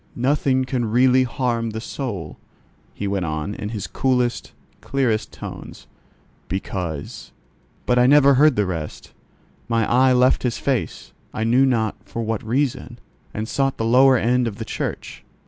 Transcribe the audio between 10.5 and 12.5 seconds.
face, I knew not for what